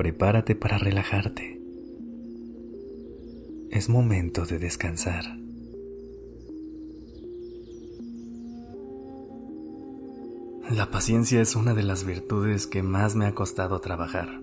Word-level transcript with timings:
Prepárate 0.00 0.54
para 0.54 0.78
relajarte. 0.78 1.60
Es 3.70 3.90
momento 3.90 4.46
de 4.46 4.58
descansar. 4.58 5.24
La 10.70 10.90
paciencia 10.90 11.42
es 11.42 11.54
una 11.54 11.74
de 11.74 11.82
las 11.82 12.04
virtudes 12.04 12.66
que 12.66 12.82
más 12.82 13.14
me 13.14 13.26
ha 13.26 13.34
costado 13.34 13.78
trabajar. 13.82 14.40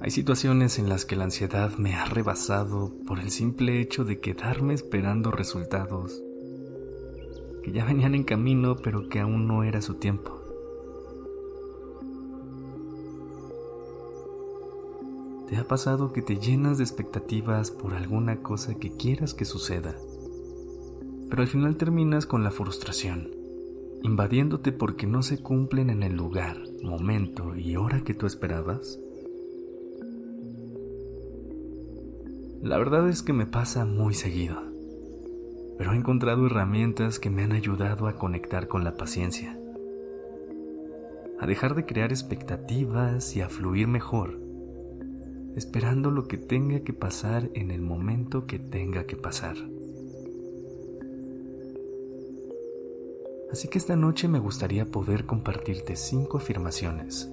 Hay 0.00 0.12
situaciones 0.12 0.78
en 0.78 0.88
las 0.88 1.04
que 1.04 1.16
la 1.16 1.24
ansiedad 1.24 1.76
me 1.78 1.96
ha 1.96 2.04
rebasado 2.04 2.94
por 3.04 3.18
el 3.18 3.32
simple 3.32 3.80
hecho 3.80 4.04
de 4.04 4.20
quedarme 4.20 4.74
esperando 4.74 5.32
resultados 5.32 6.22
que 7.64 7.72
ya 7.72 7.84
venían 7.84 8.14
en 8.14 8.22
camino 8.22 8.76
pero 8.76 9.08
que 9.08 9.18
aún 9.18 9.48
no 9.48 9.64
era 9.64 9.82
su 9.82 9.94
tiempo. 9.94 10.41
¿Te 15.52 15.58
ha 15.58 15.68
pasado 15.68 16.14
que 16.14 16.22
te 16.22 16.38
llenas 16.38 16.78
de 16.78 16.84
expectativas 16.84 17.70
por 17.70 17.92
alguna 17.92 18.42
cosa 18.42 18.76
que 18.76 18.96
quieras 18.96 19.34
que 19.34 19.44
suceda? 19.44 19.94
Pero 21.28 21.42
al 21.42 21.46
final 21.46 21.76
terminas 21.76 22.24
con 22.24 22.42
la 22.42 22.50
frustración, 22.50 23.28
invadiéndote 24.02 24.72
porque 24.72 25.06
no 25.06 25.22
se 25.22 25.42
cumplen 25.42 25.90
en 25.90 26.04
el 26.04 26.16
lugar, 26.16 26.56
momento 26.82 27.54
y 27.54 27.76
hora 27.76 28.00
que 28.00 28.14
tú 28.14 28.24
esperabas. 28.24 28.98
La 32.62 32.78
verdad 32.78 33.06
es 33.10 33.22
que 33.22 33.34
me 33.34 33.44
pasa 33.44 33.84
muy 33.84 34.14
seguido 34.14 34.72
pero 35.76 35.92
he 35.92 35.96
encontrado 35.96 36.46
herramientas 36.46 37.18
que 37.18 37.28
me 37.28 37.42
han 37.42 37.52
ayudado 37.52 38.06
a 38.06 38.16
conectar 38.16 38.68
con 38.68 38.84
la 38.84 38.96
paciencia, 38.96 39.58
a 41.40 41.46
dejar 41.46 41.74
de 41.74 41.84
crear 41.84 42.10
expectativas 42.10 43.36
y 43.36 43.42
a 43.42 43.50
fluir 43.50 43.88
mejor, 43.88 44.41
esperando 45.56 46.10
lo 46.10 46.28
que 46.28 46.38
tenga 46.38 46.80
que 46.80 46.92
pasar 46.92 47.50
en 47.54 47.70
el 47.70 47.80
momento 47.80 48.46
que 48.46 48.58
tenga 48.58 49.04
que 49.04 49.16
pasar. 49.16 49.56
Así 53.50 53.68
que 53.68 53.78
esta 53.78 53.96
noche 53.96 54.28
me 54.28 54.38
gustaría 54.38 54.86
poder 54.86 55.26
compartirte 55.26 55.96
cinco 55.96 56.38
afirmaciones 56.38 57.30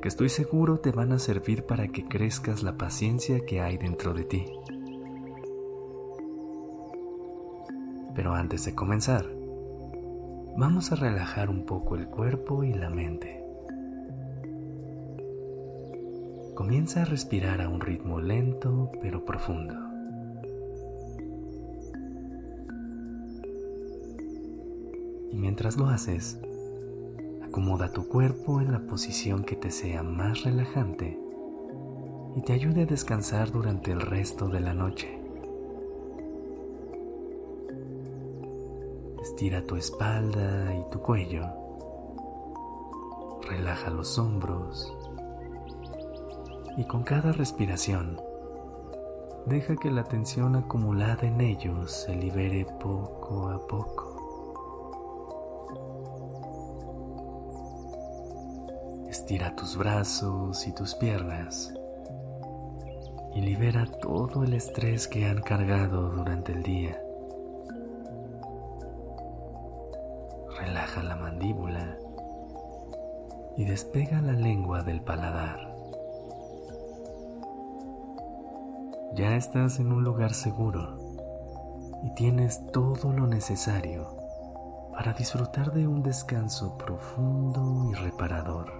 que 0.00 0.08
estoy 0.08 0.30
seguro 0.30 0.80
te 0.80 0.92
van 0.92 1.12
a 1.12 1.18
servir 1.18 1.64
para 1.64 1.88
que 1.88 2.06
crezcas 2.08 2.62
la 2.62 2.78
paciencia 2.78 3.44
que 3.44 3.60
hay 3.60 3.76
dentro 3.76 4.14
de 4.14 4.24
ti. 4.24 4.46
Pero 8.14 8.34
antes 8.34 8.64
de 8.64 8.74
comenzar, 8.74 9.26
vamos 10.56 10.90
a 10.90 10.96
relajar 10.96 11.50
un 11.50 11.66
poco 11.66 11.96
el 11.96 12.06
cuerpo 12.06 12.64
y 12.64 12.72
la 12.72 12.88
mente. 12.88 13.44
Comienza 16.60 17.00
a 17.00 17.04
respirar 17.06 17.62
a 17.62 17.70
un 17.70 17.80
ritmo 17.80 18.20
lento 18.20 18.92
pero 19.00 19.24
profundo. 19.24 19.74
Y 25.32 25.36
mientras 25.38 25.78
lo 25.78 25.86
haces, 25.86 26.38
acomoda 27.42 27.94
tu 27.94 28.06
cuerpo 28.08 28.60
en 28.60 28.72
la 28.72 28.80
posición 28.80 29.42
que 29.44 29.56
te 29.56 29.70
sea 29.70 30.02
más 30.02 30.44
relajante 30.44 31.18
y 32.36 32.42
te 32.42 32.52
ayude 32.52 32.82
a 32.82 32.86
descansar 32.86 33.50
durante 33.50 33.90
el 33.90 34.02
resto 34.02 34.48
de 34.48 34.60
la 34.60 34.74
noche. 34.74 35.18
Estira 39.22 39.66
tu 39.66 39.76
espalda 39.76 40.76
y 40.76 40.90
tu 40.90 41.00
cuello. 41.00 41.46
Relaja 43.48 43.88
los 43.88 44.18
hombros. 44.18 44.99
Y 46.80 46.84
con 46.84 47.02
cada 47.02 47.32
respiración, 47.32 48.18
deja 49.44 49.76
que 49.76 49.90
la 49.90 50.04
tensión 50.04 50.56
acumulada 50.56 51.26
en 51.26 51.42
ellos 51.42 51.92
se 51.92 52.16
libere 52.16 52.64
poco 52.64 53.50
a 53.50 53.66
poco. 53.66 54.16
Estira 59.10 59.54
tus 59.54 59.76
brazos 59.76 60.66
y 60.66 60.72
tus 60.72 60.94
piernas 60.94 61.74
y 63.34 63.42
libera 63.42 63.84
todo 63.84 64.42
el 64.42 64.54
estrés 64.54 65.06
que 65.06 65.26
han 65.26 65.42
cargado 65.42 66.08
durante 66.08 66.52
el 66.52 66.62
día. 66.62 66.98
relaja 70.58 71.02
la 71.02 71.16
mandíbula 71.16 71.98
y 73.56 73.64
despega 73.64 74.22
la 74.22 74.32
lengua 74.32 74.82
del 74.82 75.02
paladar. 75.02 75.69
Ya 79.20 79.36
estás 79.36 79.78
en 79.80 79.92
un 79.92 80.02
lugar 80.02 80.32
seguro 80.32 80.96
y 82.02 82.14
tienes 82.14 82.58
todo 82.72 83.12
lo 83.12 83.26
necesario 83.26 84.16
para 84.92 85.12
disfrutar 85.12 85.74
de 85.74 85.86
un 85.86 86.02
descanso 86.02 86.78
profundo 86.78 87.90
y 87.90 87.94
reparador. 87.96 88.72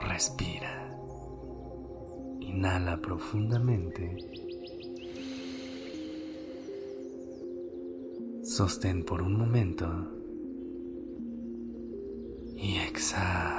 Respira. 0.00 0.90
Inhala 2.40 2.96
profundamente 2.96 4.16
Sostén 8.42 9.04
por 9.04 9.20
un 9.20 9.36
momento 9.36 9.86
y 12.56 12.78
exhala. 12.78 13.55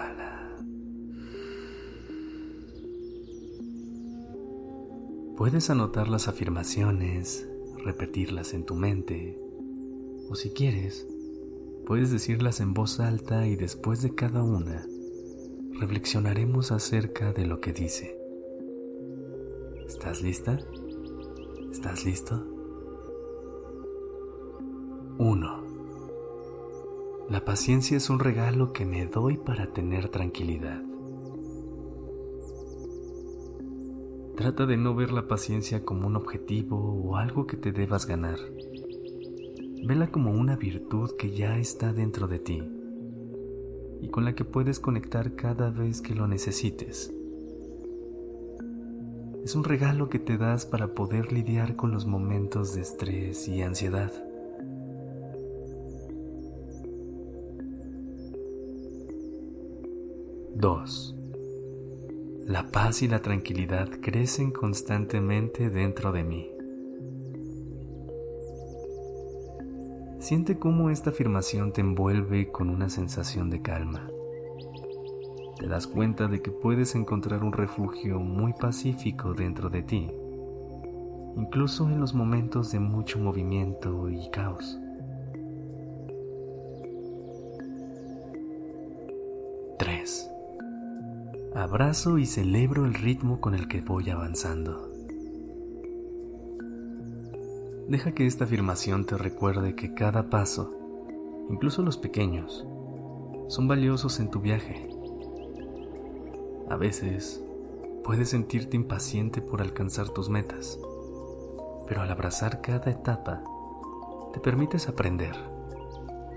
Puedes 5.38 5.70
anotar 5.70 6.08
las 6.08 6.28
afirmaciones, 6.28 7.48
repetirlas 7.86 8.56
en 8.56 8.66
tu 8.66 8.74
mente 8.74 9.40
o 10.32 10.36
si 10.36 10.50
quieres, 10.50 11.08
puedes 11.86 12.12
decirlas 12.12 12.60
en 12.60 12.74
voz 12.74 13.00
alta 13.00 13.46
y 13.46 13.56
después 13.56 14.02
de 14.02 14.16
cada 14.16 14.42
una, 14.42 14.88
reflexionaremos 15.80 16.72
acerca 16.72 17.34
de 17.34 17.46
lo 17.46 17.62
que 17.62 17.72
dice. 17.72 18.18
¿Estás 19.88 20.24
lista? 20.24 20.58
¿Estás 21.72 22.04
listo? 22.04 22.44
1. 25.20 25.64
La 27.30 27.46
paciencia 27.46 27.96
es 27.96 28.10
un 28.10 28.18
regalo 28.18 28.74
que 28.74 28.88
me 28.88 29.06
doy 29.06 29.38
para 29.38 29.72
tener 29.72 30.10
tranquilidad. 30.10 30.82
Trata 34.38 34.68
de 34.68 34.78
no 34.78 34.94
ver 34.94 35.12
la 35.12 35.28
paciencia 35.28 35.84
como 35.84 36.06
un 36.06 36.16
objetivo 36.16 36.78
o 36.78 37.16
algo 37.16 37.48
que 37.48 37.58
te 37.58 37.72
debas 37.72 38.06
ganar. 38.06 38.38
Vela 39.84 40.12
como 40.12 40.32
una 40.32 40.56
virtud 40.56 41.10
que 41.18 41.32
ya 41.32 41.58
está 41.58 41.92
dentro 41.92 42.28
de 42.28 42.38
ti 42.38 42.62
y 44.00 44.10
con 44.10 44.26
la 44.26 44.36
que 44.36 44.46
puedes 44.46 44.80
conectar 44.80 45.36
cada 45.36 45.72
vez 45.72 46.04
que 46.04 46.14
lo 46.14 46.28
necesites. 46.28 47.12
Es 49.44 49.56
un 49.56 49.64
regalo 49.64 50.08
que 50.08 50.20
te 50.20 50.38
das 50.38 50.68
para 50.68 50.94
poder 50.94 51.34
lidiar 51.34 51.76
con 51.76 51.90
los 51.92 52.06
momentos 52.06 52.76
de 52.76 52.82
estrés 52.82 53.48
y 53.48 53.64
ansiedad. 53.64 54.12
2. 60.54 61.17
La 62.48 62.64
paz 62.72 63.02
y 63.02 63.10
la 63.10 63.22
tranquilidad 63.22 63.90
crecen 64.02 64.52
constantemente 64.52 65.70
dentro 65.70 66.14
de 66.14 66.24
mí. 66.24 66.50
Siente 70.20 70.58
cómo 70.58 70.90
esta 70.90 71.10
afirmación 71.10 71.74
te 71.74 71.82
envuelve 71.82 72.50
con 72.50 72.70
una 72.70 72.90
sensación 72.90 73.50
de 73.50 73.62
calma. 73.62 74.10
Te 75.60 75.68
das 75.68 75.88
cuenta 75.88 76.30
de 76.30 76.42
que 76.42 76.52
puedes 76.52 76.96
encontrar 76.96 77.44
un 77.44 77.52
refugio 77.52 78.22
muy 78.22 78.54
pacífico 78.54 79.34
dentro 79.34 79.70
de 79.70 79.84
ti, 79.84 80.10
incluso 81.36 81.90
en 81.90 82.00
los 82.00 82.14
momentos 82.14 82.72
de 82.72 82.80
mucho 82.80 83.20
movimiento 83.20 84.10
y 84.10 84.30
caos. 84.30 84.80
Abrazo 91.68 92.18
y 92.18 92.26
celebro 92.26 92.86
el 92.86 92.94
ritmo 92.94 93.42
con 93.42 93.54
el 93.54 93.68
que 93.68 93.82
voy 93.82 94.10
avanzando. 94.10 94.90
Deja 97.90 98.14
que 98.14 98.26
esta 98.26 98.46
afirmación 98.46 99.06
te 99.06 99.18
recuerde 99.18 99.76
que 99.76 99.94
cada 99.94 100.30
paso, 100.30 100.74
incluso 101.50 101.82
los 101.82 101.98
pequeños, 101.98 102.66
son 103.50 103.68
valiosos 103.68 104.22
en 104.22 104.30
tu 104.30 104.40
viaje. 104.40 104.88
A 106.70 106.78
veces 106.78 107.44
puedes 108.02 108.30
sentirte 108.30 108.78
impaciente 108.78 109.42
por 109.42 109.62
alcanzar 109.62 110.08
tus 110.08 110.30
metas, 110.30 110.80
pero 111.86 112.02
al 112.02 112.10
abrazar 112.10 112.62
cada 112.62 112.90
etapa, 112.90 113.44
te 114.32 114.40
permites 114.40 114.88
aprender, 114.88 115.36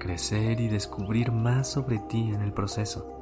crecer 0.00 0.60
y 0.60 0.66
descubrir 0.66 1.30
más 1.30 1.70
sobre 1.70 2.00
ti 2.00 2.32
en 2.34 2.42
el 2.42 2.52
proceso. 2.52 3.19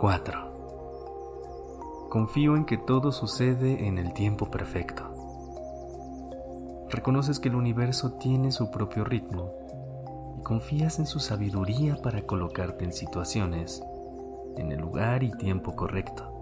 4. 0.00 2.08
Confío 2.08 2.56
en 2.56 2.64
que 2.64 2.78
todo 2.78 3.12
sucede 3.12 3.86
en 3.86 3.98
el 3.98 4.14
tiempo 4.14 4.50
perfecto. 4.50 5.04
Reconoces 6.88 7.38
que 7.38 7.50
el 7.50 7.54
universo 7.54 8.14
tiene 8.14 8.50
su 8.50 8.70
propio 8.70 9.04
ritmo 9.04 9.52
y 10.38 10.42
confías 10.42 10.98
en 11.00 11.04
su 11.04 11.20
sabiduría 11.20 11.96
para 11.96 12.22
colocarte 12.22 12.86
en 12.86 12.94
situaciones, 12.94 13.82
en 14.56 14.72
el 14.72 14.80
lugar 14.80 15.22
y 15.22 15.32
tiempo 15.32 15.76
correcto. 15.76 16.32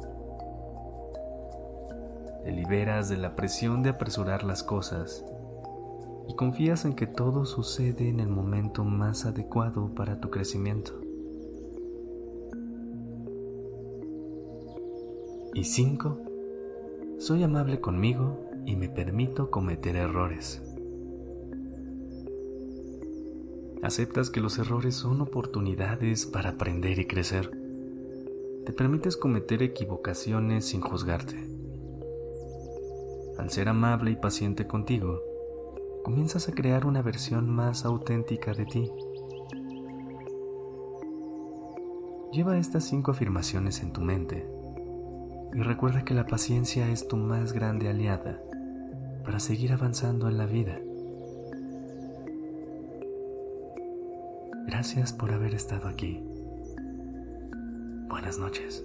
Te 2.45 2.53
liberas 2.53 3.09
de 3.09 3.17
la 3.17 3.35
presión 3.35 3.83
de 3.83 3.91
apresurar 3.91 4.45
las 4.45 4.63
cosas 4.63 5.25
y 6.29 6.37
confías 6.37 6.85
en 6.85 6.93
que 6.93 7.09
todo 7.09 7.45
sucede 7.45 8.09
en 8.09 8.21
el 8.21 8.29
momento 8.29 8.85
más 8.85 9.27
adecuado 9.27 9.97
para 9.97 10.21
tu 10.21 10.31
crecimiento. 10.31 11.08
Y 15.59 15.65
5. 15.65 16.19
Soy 17.19 17.43
amable 17.43 17.81
conmigo 17.81 18.39
y 18.65 18.77
me 18.77 18.89
permito 18.89 19.51
cometer 19.51 19.97
errores. 19.97 20.63
Aceptas 23.83 24.31
que 24.31 24.41
los 24.41 24.57
errores 24.61 24.95
son 24.95 25.21
oportunidades 25.21 26.27
para 26.27 26.51
aprender 26.51 27.01
y 27.01 27.07
crecer. 27.09 27.51
Te 28.67 28.73
permites 28.73 29.17
cometer 29.17 29.65
equivocaciones 29.65 30.65
sin 30.65 30.81
juzgarte. 30.81 31.45
Al 33.37 33.51
ser 33.51 33.69
amable 33.69 34.13
y 34.13 34.17
paciente 34.17 34.69
contigo, 34.69 35.21
comienzas 36.05 36.49
a 36.49 36.53
crear 36.53 36.87
una 36.87 37.03
versión 37.03 37.51
más 37.51 37.85
auténtica 37.85 38.55
de 38.55 38.65
ti. 38.65 38.93
Lleva 42.31 42.59
estas 42.59 42.85
cinco 42.85 43.11
afirmaciones 43.11 43.83
en 43.83 43.93
tu 43.93 44.03
mente 44.03 44.58
y 45.55 45.63
recuerda 45.63 46.05
que 46.05 46.15
la 46.15 46.27
paciencia 46.27 46.89
es 46.89 47.09
tu 47.09 47.17
más 47.17 47.53
grande 47.53 47.89
aliada 47.89 48.41
para 49.25 49.41
seguir 49.41 49.73
avanzando 49.73 50.29
en 50.29 50.39
la 50.39 50.47
vida. 50.47 50.79
Gracias 54.67 55.13
por 55.13 55.33
haber 55.33 55.55
estado 55.55 55.89
aquí. 55.89 56.23
Buenas 58.09 58.39
noches. 58.39 58.85